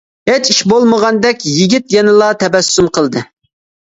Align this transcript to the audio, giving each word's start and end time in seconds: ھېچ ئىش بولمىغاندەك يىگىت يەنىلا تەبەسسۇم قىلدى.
ھېچ 0.29 0.47
ئىش 0.53 0.61
بولمىغاندەك 0.71 1.45
يىگىت 1.57 1.93
يەنىلا 1.99 2.31
تەبەسسۇم 2.45 2.93
قىلدى. 2.99 3.27